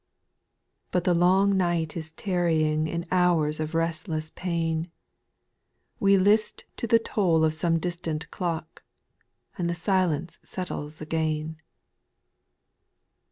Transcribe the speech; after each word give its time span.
5. 0.93 1.03
Bufr 1.03 1.03
the 1.05 1.13
long 1.13 1.55
night 1.55 1.95
is 1.95 2.11
tarrying 2.13 2.87
In 2.87 3.05
hours 3.11 3.59
of 3.59 3.75
restless 3.75 4.31
pain,— 4.33 4.89
We 5.99 6.17
list 6.17 6.65
to 6.77 6.87
the 6.87 6.97
toll 6.97 7.45
of 7.45 7.53
some 7.53 7.77
distant 7.77 8.31
clock, 8.31 8.81
And 9.59 9.69
the 9.69 9.75
silence 9.75 10.39
settles 10.41 11.01
again. 11.01 11.57